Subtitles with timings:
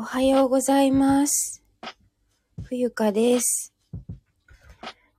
[0.00, 1.60] おはようございます。
[2.62, 3.74] 冬香です。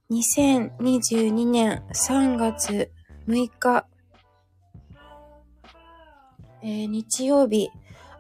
[0.10, 2.90] 2022年3月
[3.28, 3.86] 6日、
[6.64, 7.70] えー日曜日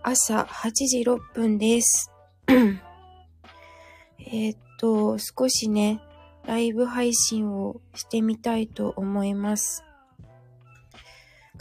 [0.03, 2.11] 朝8時6分です。
[4.19, 6.01] えっと、少しね、
[6.43, 9.85] ライブ配信をしてみたいと思います。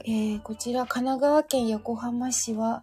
[0.04, 2.82] えーこちら神奈川県横浜市は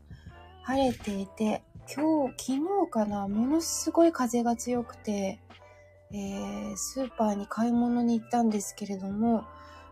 [0.63, 1.61] 晴れていて、
[1.93, 5.39] 今日、昨日かな、ものすごい風が強くて、
[6.11, 9.45] えースーパーに買い物に行ったんですけれども、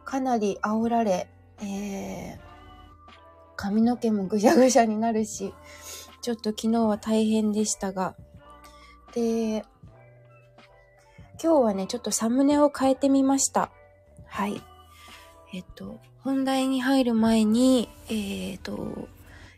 [0.06, 1.30] かなり煽られ、
[1.62, 2.54] えー
[3.56, 5.54] 髪の毛もぐしゃぐしゃになるし、
[6.22, 8.16] ちょっと昨日は大変でしたが、
[9.14, 9.64] で、
[11.42, 13.72] 今日はね、ちょっとサムネを変えてみました。
[14.26, 14.62] はい。
[15.54, 19.08] えっと、本題に入る前に、えっと、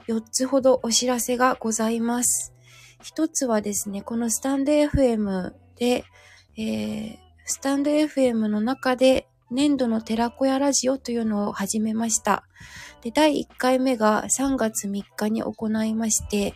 [0.07, 2.53] 4つほどお知らせがございます。
[3.01, 6.05] 一つはですね、このスタンド FM で、
[6.57, 12.43] えー、スタンド FM の中で年度の寺子屋ラジオというのを始めました。
[13.01, 16.53] で、第1回目が3月3日に行いまして、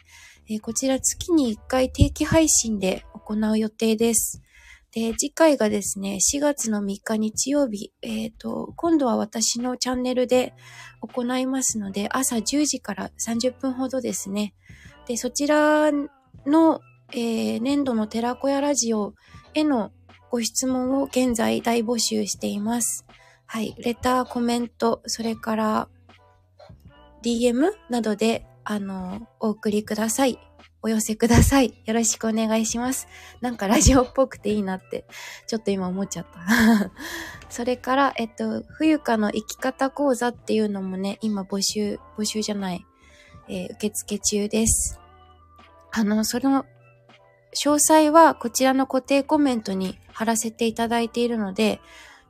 [0.50, 4.42] えーこちら月に1回定期配信で行う予定です。
[4.92, 10.54] で、次回がですね、4月の3日日曜日、えっ、と、今度は私のチャンネルで
[11.02, 14.56] 行いますので、朝10時から30分ほどですね。
[15.08, 15.92] で、そちら
[16.45, 19.14] の、えー年度の寺子屋ラジオ
[19.54, 19.92] への
[20.30, 23.06] ご質問を現在大募集しています。
[23.45, 23.76] はい。
[23.80, 25.88] レター、コメント、それから
[27.23, 30.40] DM などで、あの、お送りください。
[30.82, 31.74] お寄せください。
[31.86, 33.08] よろしくお願いします。
[33.42, 35.06] なんかラジオっぽくていいなって、
[35.48, 36.92] ちょっと今思っちゃった。
[37.50, 42.86] それから、えっと、冬香の生き方講座っていうのもね、今募集、募集じゃない、
[43.50, 45.00] えー受付中です。
[45.92, 46.66] あの、その、
[47.56, 51.82] 詳細はこちらの固定コメントに貼らせていただいているので、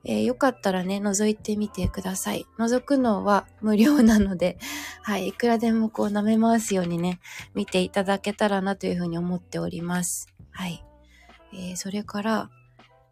[0.06, 2.46] えーよかったらね、覗いてみてください。
[2.58, 4.58] 覗くのは無料なので、
[5.04, 7.20] はい、いくらでもこう舐め回すようにね、
[7.54, 10.28] 見ていただけたらなというふうに思っております。
[10.52, 10.84] はい。
[11.54, 12.50] えーそれから、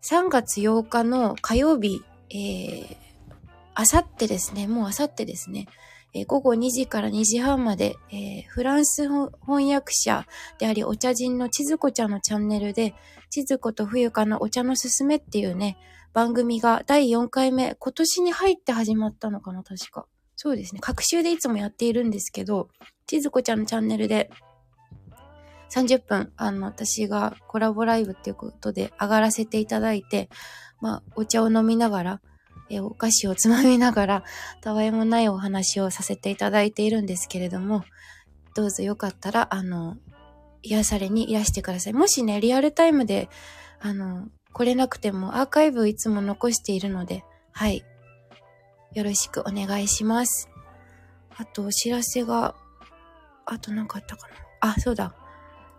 [0.01, 2.95] 3月8日の火曜日、えー、
[3.73, 5.67] あさってですね、もうあさってですね、
[6.13, 10.25] えー午後2時から2時半まで、えーフランス翻訳者
[10.57, 12.95] でありお茶人の千鶴子ちゃんのチャンネルで、
[13.29, 15.77] 千鶴子と冬香のお茶のすすめっていうね、
[16.17, 20.07] 番組が第4回目、今年に入って始まったのかな、確か。
[20.35, 20.81] そうですね。
[20.81, 22.69] 各週でいつもやっているんですけど、
[23.05, 24.31] 千鶴子ちゃんのチャンネルで
[25.69, 30.27] 30分、あの、私がコラボライブっていうことで上がらせていただいて、
[30.81, 32.21] まあ、お茶を飲みながら、
[32.71, 34.23] えお菓子をつまみながら、
[34.61, 37.83] たわいもないお話をさせていただいているんですけれども、
[38.55, 39.97] どうぞよかったら、あの、
[40.63, 41.93] 癒されにいらしてください。
[41.93, 43.29] もしね、リアルタイムで、
[43.79, 47.85] あの、来れなくてもアーカイブいつも残しているので、はい。
[48.95, 50.49] よろしくお願いします。
[51.37, 52.55] あと、お知らせが、
[53.45, 54.33] あと何かあったかな。
[54.71, 55.13] あ、そうだ。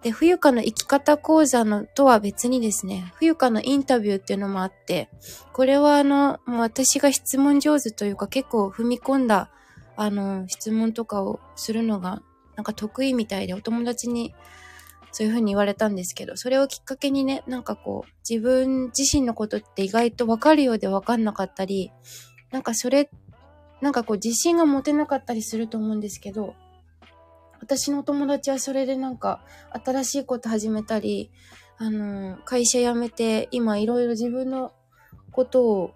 [0.03, 5.11] で、冬香の生き方講座のとは別にですね、冬香のインタビューっていうのもあって、
[5.53, 9.51] これはあの、もう私が質問上手というか結構踏み込んだ、
[9.97, 12.23] あの、質問とかをするのが、
[12.55, 14.37] なんか得意みたいでお友達に
[15.13, 21.93] そういう風に言われたんですけど、それをきっかけにね、なんかこう、自分自身のことって意外とわかるようでわかんなかったり、
[22.51, 23.11] なんかそれ、
[23.81, 26.55] なんかこう自信が持てなかったりすると思うんですけど、
[27.61, 29.45] 私の友達はそれでなんか
[29.85, 31.31] 新しいこと始めたり、
[31.77, 34.73] あの、会社辞めて今いろいろ自分の
[35.31, 35.95] ことを、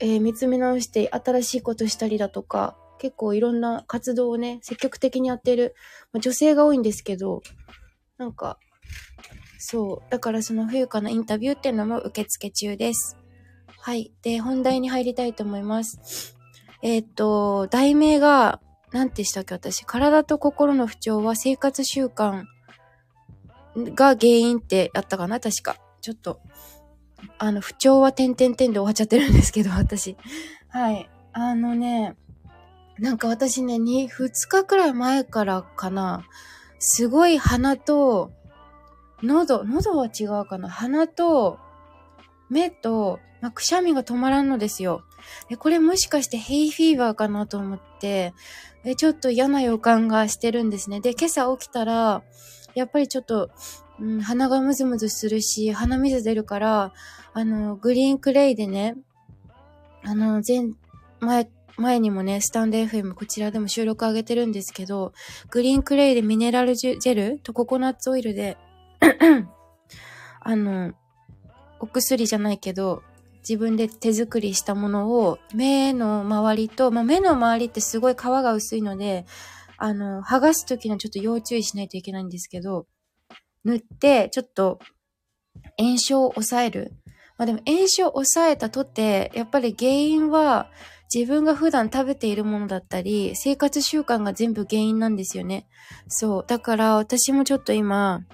[0.00, 5.74] えー見つめ直して新しいことしたりだとか、結構いろんな活動をね、積極的にやってる、
[6.12, 7.42] まあ、女性が多いんですけど、
[8.18, 8.58] なんか、
[9.58, 10.10] そう。
[10.10, 13.16] だからその冬香のインタビューっていうのも受付中です。
[13.80, 14.12] はい。
[14.22, 16.36] で、本題に入りたいと思います。
[16.82, 18.60] えーっと、題名が、
[18.92, 19.84] 何てしたっけ私。
[19.84, 22.44] 体と心の不調は生活習慣
[23.76, 25.40] が原因ってやったかな？
[25.40, 25.76] 確か。
[26.00, 26.40] ちょっと、
[27.38, 30.16] あの、不調は点々点で終わっちゃってるんですけど、私。
[30.68, 31.10] はい。
[31.32, 32.16] あのね、
[32.98, 36.24] なんか私ね、に、2日くらい前からかな、
[36.78, 38.32] すごい鼻と、
[39.22, 41.58] 喉、喉は違うかな鼻と、
[42.48, 45.02] 目と、まあ、くしゃみが止まらんのですよ。
[45.48, 48.32] で、これもしかしてヘイフィーバーかなと思って、
[48.84, 51.00] え、ちょっと嫌な予感がしてるんですね。
[51.00, 52.22] で、今朝起きたら、
[52.74, 53.50] やっぱりちょっと、
[54.00, 56.92] うん、鼻がムズムズするし、鼻水出るから、
[57.34, 58.96] あの、グリーンクレイでね、
[60.04, 60.70] あの、前、
[61.20, 65.12] 前、前にもね、スタンド FM こちらでも収録上げてるんですけど、
[65.50, 68.56] グリーンクレイでミネラルジェルとココナッツオイルで
[70.40, 70.92] あの、
[71.80, 73.02] お薬じゃないけど、
[73.40, 79.26] 自分で手作りしたものを目の周りと、まあ、目の周りってすごい皮が薄いので、
[79.76, 82.86] あの、剥がすときのちょっと要注意しないといけないんですけど、
[83.64, 84.80] 塗って、ちょっと
[85.78, 86.92] 炎症を抑える。
[87.36, 90.70] まあでも炎症を抑えたとて、やっぱり原因は
[91.12, 95.66] 自分が普段食べているものだったり、生活習慣が全部原因なんですよね。
[96.06, 96.44] そう。
[96.46, 98.24] だから私もちょっと今、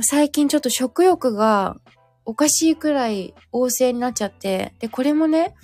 [0.00, 1.76] 最近ちょっと食欲が
[2.24, 5.54] おかしいくらい旺盛になっちゃって、で、これもね、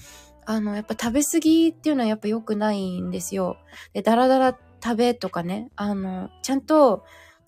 [0.47, 3.57] あの、やっぱ食べ過ぎっていうのはやっぱ良くないんですよ。
[3.93, 7.05] で、だらだら食べとかね、あの、ちゃんと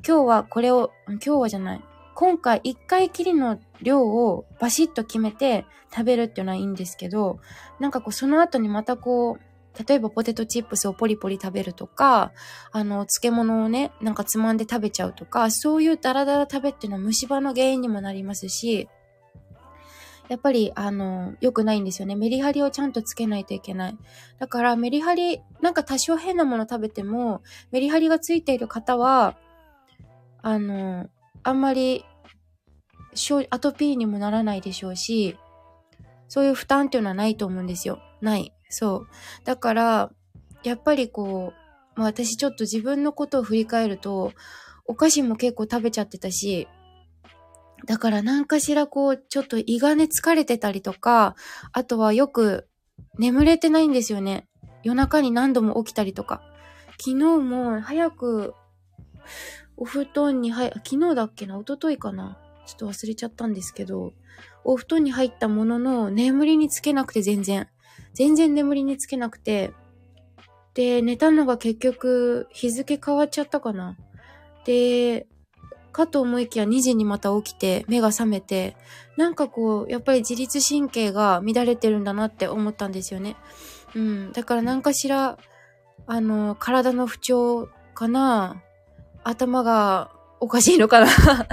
[0.06, 1.84] 今日はこれを、今日はじゃない。
[2.14, 7.40] 今回一回きりの量をバシッと決めて食べるっていうのはいいんですけど、
[7.80, 9.40] なんかこうその後にまたこう、
[9.86, 12.32] 例えばポテトチップスをポリポリ食べるとか、
[12.72, 18.88] あの、漬物をね、なんかつまんで食べちゃうとか、そういうダラダラ食べっていうのは虫歯の原因にもなりますし、
[20.28, 22.16] やっぱり、あの、良くないんですよね。
[22.16, 23.98] メリハリをちゃんとつけないといけない。
[24.38, 29.36] だから、メリハリ、なんか多少変なもの食べても、メリハリがついている方は、
[30.42, 31.08] あの、
[31.44, 32.04] あんまり、
[33.50, 35.36] アトピーにもならないでしょうし、
[36.28, 37.98] そういう負担っていうのはないと思うんですよ。
[38.20, 38.52] ない。
[38.70, 39.08] そう。
[39.44, 40.10] だから、
[40.62, 41.52] やっぱりこ
[41.96, 44.32] う、まあ私ちょっと自分のことを振り返ると、
[44.86, 46.68] お菓子も結構食べちゃってたし、
[47.84, 51.34] だから何かしらこう、ちょっと胃がね疲れてたりとか、
[51.72, 52.68] あとはよく
[53.18, 54.46] 眠れてないんですよね。
[54.84, 56.42] 夜中に何度も起きたりとか。
[56.98, 58.54] 昨日も早く
[59.82, 61.58] お布団に入、昨日だっけな？
[61.58, 62.38] 一昨日かな？
[62.66, 64.12] ちょっと忘れちゃったんですけど、
[64.62, 67.66] お布団に入ったものの眠りにつけなくて全然。
[68.14, 69.72] 全然眠りにつけなくて。
[70.74, 73.96] で、寝たのが結局日付変わっちゃったかな？
[74.64, 75.26] で、
[75.90, 78.76] かと思いきや2時にまた起きて目が覚めて、
[79.16, 83.34] なんかこう、やっぱり自律神経が乱れてるんだなって思ったんですよね。
[83.96, 84.30] うん。
[84.30, 85.38] だから何かしら、
[86.06, 88.62] あの、体の不調かな？
[89.24, 90.10] 頭が
[90.40, 91.06] おかしいのかな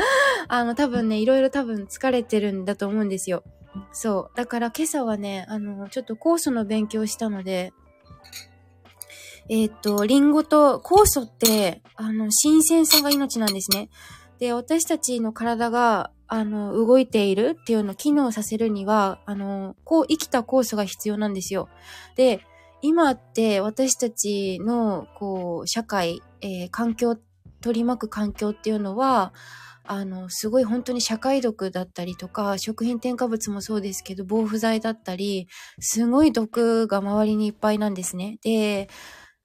[0.47, 3.43] あの、多分ね、いろいろ多分疲れてるんだと思うんですよ。
[3.91, 4.37] そう。
[4.37, 7.71] だから今朝はね、あの、ちょっと酵素の勉強したので、
[9.47, 13.89] えっ、と、リンゴと酵素って、あの、新鮮さが命なんですね。
[14.39, 21.67] で、私たちの体が、あの、動いているっていうのを機能させるには、あの、こう、生きた酵素が必要なんですよ。
[22.15, 22.41] で、
[22.81, 27.28] 今って私たちの、こう、社会、えー、環境って、
[27.61, 29.33] 取り巻く環境っていうのは、
[29.83, 35.47] あの、すごい本当に社会毒だったりとか、食品添加物もそうですけど、防腐剤だったり、
[35.79, 38.37] すごい毒が周りにいっぱいなんですね。
[38.43, 38.87] で、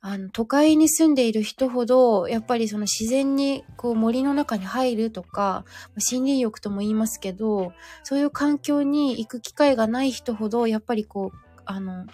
[0.06, 5.64] あの、都会に住んでいる人ほど、やっぱりその自然にこう森の中に入るとか、
[5.94, 7.72] 森林浴とも言いますけど、
[8.02, 12.04] そういう環境に行く機会がない人ほど、やっぱりこう、あの、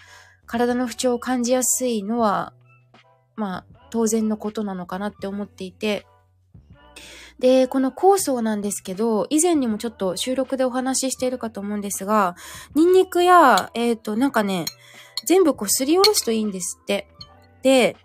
[0.46, 2.52] 体の不調を感じやすいのは、
[3.34, 6.06] まあ、当然のことなのかなって思っていて、
[7.38, 12.36] で、この酵素なんですけど、以前にもちょっと収録でお話ししているかと思うんですが、
[12.74, 14.66] ニンニクや、えっ、ー、と、なんかね、
[15.26, 17.08] 全部こうすりおろすといいんですって。
[17.62, 17.96] で、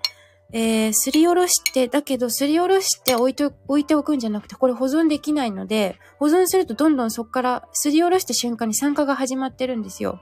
[0.54, 10.22] えー、すりおろして、だけどすりおろして置いて、置いておくんじゃなくて、これ保存できないので、保存するとどんどんそっからすりおろした瞬間に酸化が始まってるんですよ。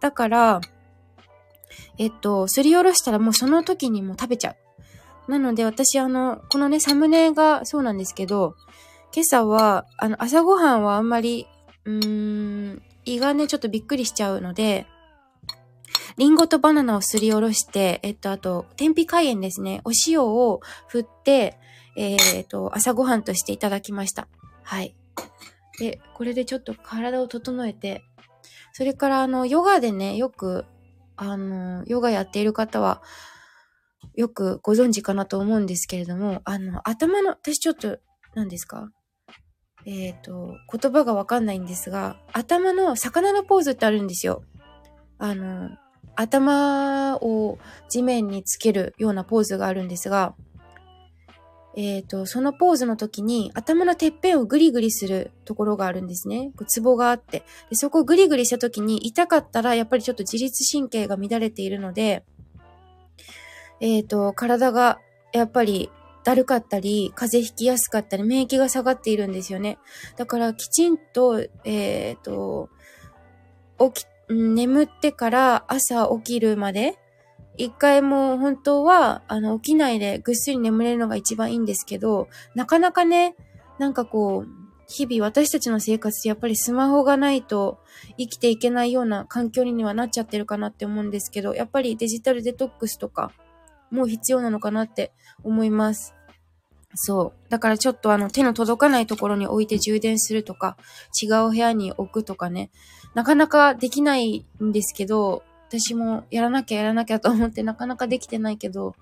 [0.00, 0.60] だから、
[1.98, 4.56] えっと、すりおろしたらもうその時にもう食べちゃう。
[5.28, 8.56] なので私あの、このね、サムネがそうなんですけど、
[9.14, 11.46] 今朝は、あの、朝ごはんはあんまり、
[11.84, 14.86] うーん、胃がね、ちょっとびっくりしちゃうので、
[16.16, 19.80] リンゴとバナナをすりおろして、えっと、あと、天日海塩ですね。
[19.84, 21.58] お塩を振って、
[21.96, 24.28] えー、っと、朝ごはんとしていただきました。
[24.62, 24.94] はい。
[25.78, 28.04] で、これでちょっと体を整えて、
[28.72, 30.66] それからあの、ヨガでね、よく、
[31.16, 33.02] あの、ヨガやっている方は、
[34.14, 37.98] よくご存知かなと思うんですけれども、あの、頭の、私ちょっと、
[38.34, 38.90] 何ですか？
[39.86, 44.42] えっ、ー、と、言葉がわかんないんですが、頭の魚のポーズってあるんですよ。
[45.18, 45.70] あの、
[46.16, 47.58] 頭を
[47.88, 50.34] 地面につけるようなポーズがあるんですが、
[51.76, 56.52] えっ、ー、と、そのポーズの時に頭のてっぺんをグリグリするところがあるんですね。
[56.56, 57.42] こうツボがあって。
[57.68, 62.24] でそこをグリグリした時に痛かったらやっぱりちょっと自律神経が乱れているので、
[63.80, 65.00] えっ、ー、と、体が
[65.32, 65.90] やっぱり
[66.24, 69.78] だるかったり、風邪ひきやすかったり、免疫が下がっているんですよね。
[70.16, 72.70] だからきちんと、えっ、ー、と、
[73.78, 76.98] 起き眠ってから朝起きるまで、
[77.56, 83.36] 一回も本当は、あの、起きないでぐっすり眠れるのが一番いいんですけど、なかなかね、
[83.78, 84.48] なんかこう、
[84.86, 87.78] 日々私たちの生活でやっぱりスマホがないと
[88.18, 93.32] 生きていけないような環境にはなっちゃってるかなって思うんですけど、やっぱりデジタルデトックスとか
[93.90, 95.12] も必要なのかなって
[95.42, 96.14] 思います。
[96.94, 97.50] そう。
[97.50, 100.76] だからちょっとあの手の届かないところに置いて充電するとか、
[101.20, 102.70] 違う部屋に置くとかね、
[103.14, 108.94] なかなかできないんですけど、私もやらなきゃやらなきゃと思ってなかなかできてないけど、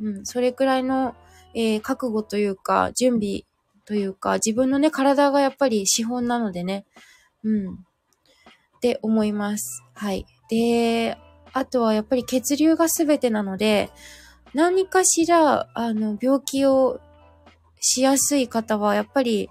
[0.00, 1.14] うん、それくらいの、
[1.54, 3.42] えー、覚悟というか、準備
[3.84, 6.86] というか、自分のね、体がやっぱり資本なのでね、
[7.42, 7.76] うん、っ
[8.80, 9.82] て思います。
[9.94, 10.26] はい。
[10.48, 11.18] で、
[11.52, 13.90] あとはやっぱり血流が全てなので、
[14.54, 17.00] 何かしら、あの、病気を
[17.80, 19.50] しやすい方は、やっぱり、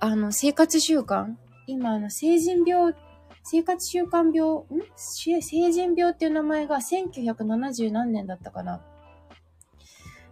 [0.00, 1.34] あの、生活習慣
[1.66, 2.94] 今、あの、成人病、
[3.42, 4.64] 生活習慣病、ん？
[4.96, 5.40] 成
[5.72, 8.80] 人病っていう名前が1970何年だったかな？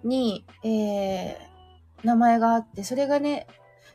[0.05, 1.37] に、えー、
[2.05, 3.49] 名前があって、それがね、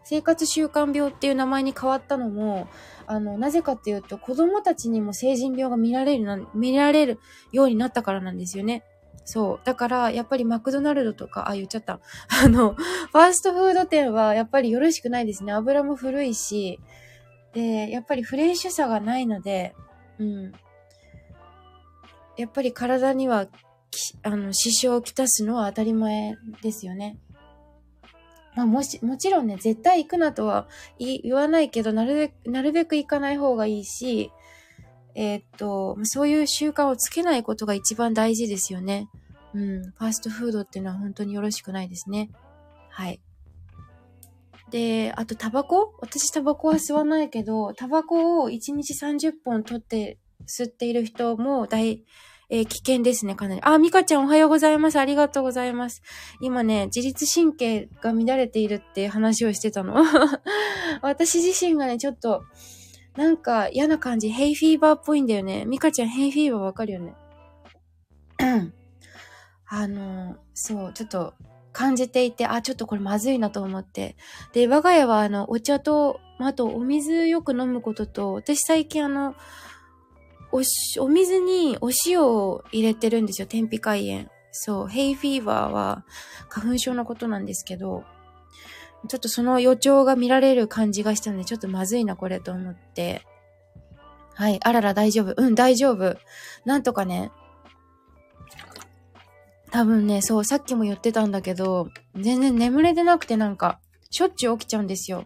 [0.03, 2.67] 生活習慣病っていう名前に変わったのも、
[3.07, 7.19] あの、なぜかっていうと、子供たちにも成人病が見られるな、見られる
[7.53, 8.83] ようになったからなんですよね。
[9.23, 9.59] そう。
[9.63, 11.99] だから、やっぱりマクドナルドとか、あ、言っちゃった。
[12.43, 15.53] あの、ファーストフード店はやっぱりよろしくないですね。
[15.53, 16.79] 油も古いし、
[17.53, 19.75] で、やっぱりフレッシュさがないので、
[20.19, 20.51] うん。
[22.37, 23.47] やっぱり体には、
[24.23, 27.17] あの、支障をきたすのは当たり前ですよね。
[28.55, 34.31] まあ、もし、もちろんね、絶対行くなとは言わないけど、なるべく、なるべく行かない方がいいし、
[35.15, 39.09] えー、っと、そういう習慣をつけないことが一番大事ですよね。
[39.53, 39.83] うん。
[39.83, 42.29] ファーストフードっていうのは本当によろしくないですね。
[42.89, 43.21] はい。
[44.69, 45.93] で、あとタバコ？
[45.99, 52.03] 私タバコは吸わないけど、タバコを1日30本取って吸っている人も大、
[52.49, 53.61] えー、危険ですね、かなり。
[53.63, 54.97] あ、ミカちゃんおはようございます。
[54.97, 56.01] ありがとうございます。
[56.39, 60.03] 今ね、自律神経が乱れているって話をしてたの。
[61.01, 62.43] 私自身がね、ちょっと、
[63.15, 65.65] なんか嫌な感じ、ヘイフィーバーっぽいんだよね。
[65.65, 67.13] ミカちゃんヘイフィーバーわかるよね？
[69.67, 71.33] あの、そう、ちょっと
[71.71, 74.15] 感じていて、あ、ちょっとこれまずいなと思って。
[74.53, 79.35] で、我が家はあの、お茶と、あとお水よく飲むことと、私最近あの、
[80.51, 83.47] おし、お水にお塩を入れてるんですよ。
[83.47, 84.29] 天日海炎。
[84.51, 86.05] そう、ヘイフィーバーは
[86.49, 88.03] 花粉症のことなんですけど、
[89.07, 93.25] ちょっとその予兆が見られる感じがしたので、ちょっとまずいな、これと思って。
[94.35, 94.59] はい。
[94.63, 95.33] あらら、大丈夫。
[95.35, 96.17] うん、大丈夫。
[96.65, 97.31] なんとかね。
[99.71, 103.79] 多分ね、そう、さっきも言ってたんだけど、全然眠れてなくてなんか、
[104.09, 105.25] しょっちゅう起きちゃうんですよ。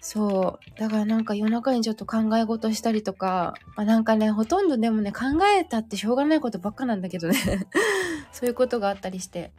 [0.00, 0.80] そう。
[0.80, 7.68] だからなんか夜中にちょっと考え事したりとか、まあ、なんかね、ほとんどでもね、考えたってしょうがないことばっかなんだけどね。
[8.32, 9.52] そういうことがあったりして。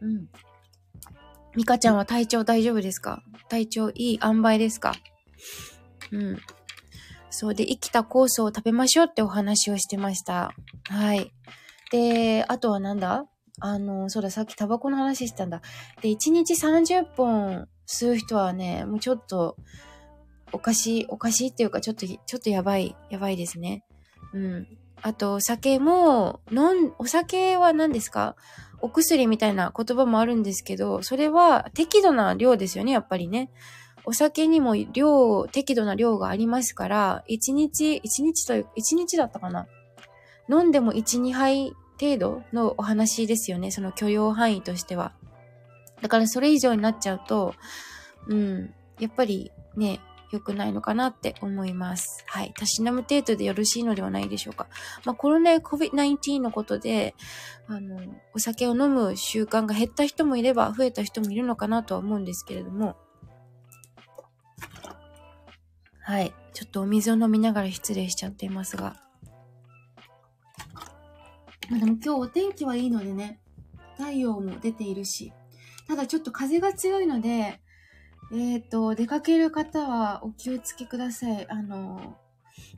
[0.00, 0.28] うん。
[1.56, 3.22] ミカちゃんは体調大丈夫ですか？
[3.48, 4.94] 体調いい塩梅ですか？
[6.12, 6.38] うん。
[7.30, 10.52] そうで、生きた酵素を食べましょうってお話をしてました。
[10.88, 11.32] はい。
[11.92, 13.26] で、あとはなんだ？
[13.60, 15.60] あの、そうだ、さっきタバコの話してたんだ。
[16.00, 19.56] で、1日30本吸う人はね、もうちょっと、
[20.52, 23.84] おかしい、おかしいっていうか、ちょっと、ちょっとやばい、やばいですね。
[24.32, 24.66] うん。
[25.02, 28.36] あと、お酒も、飲ん、お酒は何ですか？
[28.82, 33.50] お薬みたいな言葉もあるんですけど、それは適度な量ですよね、やっぱりね。
[34.04, 39.66] お酒にも量、適度な量がありますから、1日、1日という、1日だったかな。
[40.48, 45.12] 飲んでも1、2杯程度のお話ですよね、その許容範囲としては。
[46.00, 47.54] だからそれ以上になっちゃうと、
[48.28, 52.24] うん、やっぱりね、良くないのかなって思います。
[52.26, 52.52] はい。
[52.56, 54.68] たしなむ程度でよろしいのではないでしょうか。
[55.04, 57.14] まあ、コロナ COVID-19 のことで、
[57.66, 58.00] あの、
[58.34, 62.96] お酒を飲む習慣が減った人もいれば、増えた人もいるのかなとは思うんですけれども、
[66.02, 66.32] はい。
[66.52, 68.96] ちょっとお水を飲みながら失礼しちゃっていますが。
[71.70, 73.38] まあ、でも今日お天気はいいのでね、
[73.96, 75.32] 太陽も出ているし、
[75.86, 77.60] ただちょっと風が強いので、
[78.32, 81.46] えっ、ー、と、出かける方はお気をつけください。
[81.48, 82.16] あの、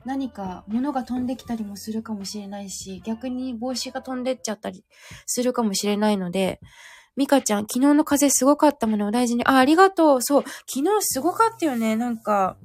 [0.05, 4.83] 何か物が飛んできたりもするかもしれないし、逆に帽子が飛んでっちゃったり
[5.25, 6.59] するかもしれないので、
[7.15, 9.45] ミカちゃん、昨日の風すごかったものお大事に。
[9.45, 10.21] あ、ありがとう。
[10.21, 10.43] そう。
[10.67, 11.95] 昨日すごかったよね。
[11.95, 12.57] なんか、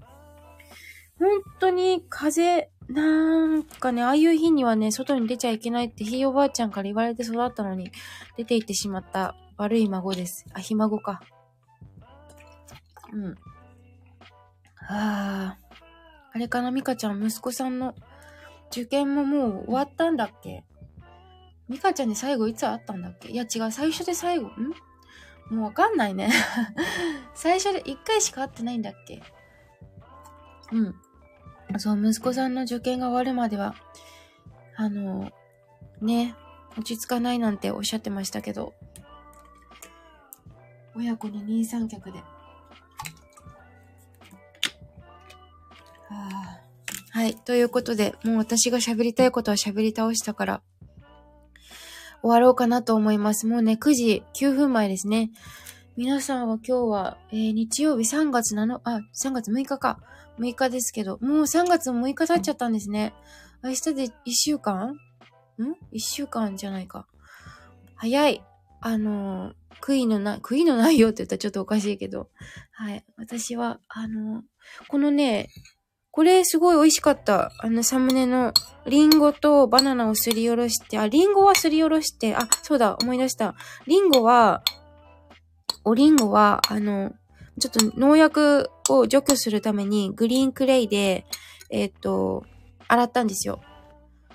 [1.18, 1.28] 本
[1.60, 7.90] 当に風、なんかね、ああいう日にはね、外に出ちゃいけないってひいおばあちゃんから言われて育ったのに、
[8.38, 10.46] 出て行ってしまった悪い孫です。
[10.54, 11.20] あ、ひ孫か。
[13.12, 13.34] うん。
[14.88, 15.58] ああ。
[16.32, 17.94] あれかな、ミカちゃん、息子さんの
[18.70, 20.64] 受験ももう終わったんだっけ？
[21.68, 23.28] ミカちゃんに最後いつ会ったんだっけ？
[23.30, 24.74] いや違う、最初で最後、ん？
[25.50, 26.30] もうわかんないね。
[27.34, 29.22] 最初で1回しか会ってないんだっけ？
[30.72, 30.94] うん。
[31.78, 33.74] そう、息子さんの受験が終わるまでは、
[34.76, 35.30] あの、
[36.00, 36.34] ね、
[36.76, 38.74] 落ち着かないなんておっしゃってましたけど、
[40.94, 42.22] 親子に二三脚で。
[47.10, 47.34] はい。
[47.34, 50.62] ということで、もう私が喋りたいことは喋り倒したから、
[52.22, 53.46] 終わろうかなと思います。
[53.46, 55.30] もうね、9時9分前ですね。
[55.96, 60.00] 皆さんは今日は、えー、日曜日3月7、あ、3月6日か。
[60.38, 63.12] 6日ですけど、もう3月6日経っちゃったんですね。
[63.62, 64.90] 明日で1週間？
[64.92, 64.96] ん
[65.92, 67.06] ?1 週間じゃないか。
[67.96, 68.44] 早い。
[68.80, 72.30] あのー、悔いのな、悔いのないよって言ったらちょっとおかしいけど。
[72.70, 73.04] はい。
[73.16, 74.44] 私は、あのー、
[74.86, 75.48] このね、
[76.10, 77.52] これすごい美味しかった。
[77.58, 78.52] あのサムネの
[78.86, 83.54] リンゴとバナナをすりおろして、あ、リンゴはすりおろして、あ、そうだ、思い出した。
[83.86, 84.62] リンゴは、
[85.84, 87.12] おリンゴは、あの、
[87.60, 91.26] ちょっと農薬を除去するためにグリーンクレイで、
[91.70, 92.44] えっ、ー、と、
[92.88, 93.60] 洗ったんですよ。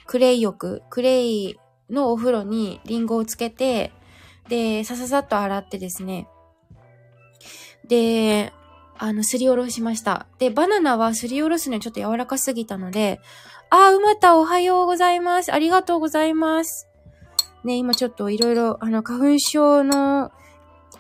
[0.06, 3.92] クレイ浴、クレイのお風呂にリンゴをつけて、
[4.50, 6.28] で、さささっと洗ってですね。
[7.88, 8.54] で、
[8.98, 10.28] あの、すりおろしました。
[10.40, 13.20] で、バナナはすりおろすのにちょっと柔らかすぎたので、
[13.70, 15.52] あー、うまたおはようございます。
[15.52, 16.88] ありがとうございます。
[17.64, 20.32] ね、今ちょっといろいろ、あの、花粉症の、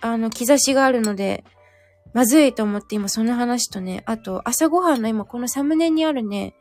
[0.01, 1.43] あの、兆しがあるので、
[2.13, 6.55] まずいと思って今その話とね、あと、朝ごはんの今このサムネにあるね、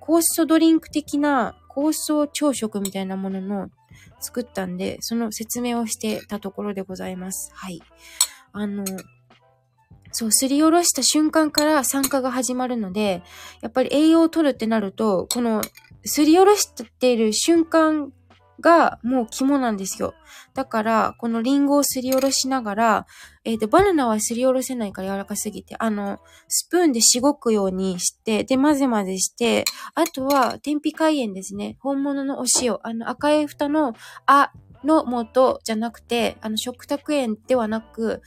[0.00, 3.68] 酵素ドリンク的な酵素朝食みたいなものの
[4.20, 7.52] 作ったんで、その説明をしてたところでございます。
[7.54, 7.80] はい。
[8.52, 8.84] あの、
[10.12, 13.22] そう、すりおろした瞬間から酸化が始まるので、
[13.60, 15.62] やっぱり栄養を取るってなると、この、
[16.04, 18.12] すりおろしている瞬間
[18.60, 20.14] がもう肝なんですよ。
[20.54, 23.06] だから、このリンゴをすりおろしながら、
[23.44, 31.76] えっ、ー、と、バナナはすりおろせないから柔らかすぎて、あの、スプーンでしごくようにして、で、混ぜ混ぜして、あとは、天日海塩ですね。
[31.80, 32.78] 本物のお塩。
[32.82, 33.94] あの、赤い蓋の、
[34.26, 34.52] あ
[34.84, 38.22] の元じゃなくて、あの、食卓塩ではなく、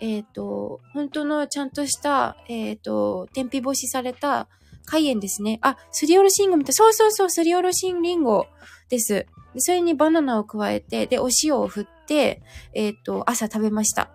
[0.00, 4.48] えっ、ー、と、本当のちゃんとした、えっ、ー、と、天日干しされた
[4.84, 5.58] 海塩ですね。
[5.62, 6.74] あ、すりおろしリンゴみたい。
[6.74, 8.46] そうそうそう、すりおろしリンゴ
[8.88, 9.26] です。
[9.58, 12.42] それにバナナを加えて、で、お塩を振って、
[12.74, 14.10] えっ、ー、と、朝食べました。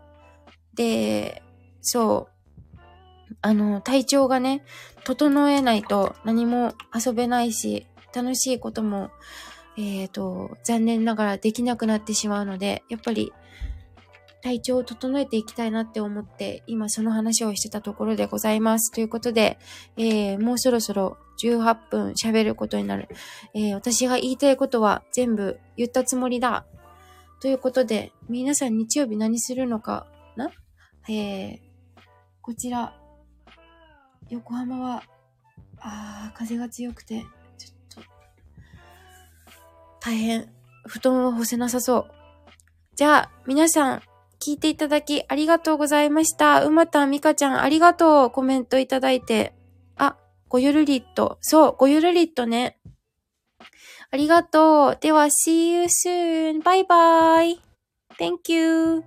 [0.76, 1.44] で、
[1.82, 2.78] そう、
[3.42, 4.64] あの、体調がね、
[5.04, 9.10] 整えないと何も遊べないし、楽しいことも、
[9.78, 13.34] えっ、と、残念ながらできなくなってしまうので、やっぱり
[14.42, 18.92] 体調を整えていきたいなって思って、今その話をしてたところでございます。
[18.92, 19.60] ということで、
[19.98, 23.08] えー、もうそろそろ18分喋ることになる。
[23.54, 26.66] えー、私が言いたいことは全部言ったつもりだ。
[27.40, 30.52] ということで、皆さん日曜日何するのかな？
[31.10, 31.60] えー、
[32.42, 32.96] こちら、
[34.30, 35.04] 横浜は、
[35.80, 37.26] あー、風が強くて、
[37.58, 38.10] ちょっと、
[40.00, 40.54] 大変、
[40.88, 42.12] 布団を干せなさそう。
[42.96, 44.02] じゃあ、皆さん、
[44.42, 46.66] 聞いていただきありがとうございました。
[46.66, 48.32] うまたみかちゃんありがとう。
[48.32, 49.54] コメントいただいて。
[49.98, 50.18] あ、
[50.50, 51.38] ごゆるりっと。
[51.42, 52.80] そう、ごゆるりっとね。
[54.10, 54.98] ありがとう。
[55.00, 56.64] では、see you soon.
[56.64, 57.62] バイバイ。
[58.18, 59.04] Thank you.